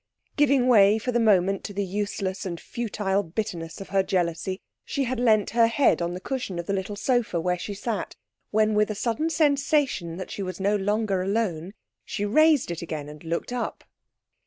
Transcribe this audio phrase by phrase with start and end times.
[0.35, 5.03] Giving way for the moment to the useless and futile bitterness of her jealousy, she
[5.03, 8.15] had leant her head on the cushion of the little sofa where she sat,
[8.49, 13.07] when, with a sudden sensation that she was no longer alone, she raised it again
[13.09, 13.83] and looked up.